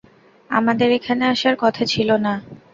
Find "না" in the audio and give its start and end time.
2.25-2.33